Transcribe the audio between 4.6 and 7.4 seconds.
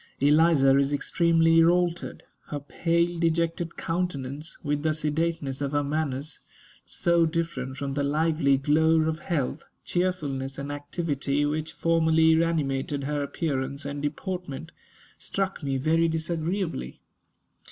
with the sedateness of her manners, so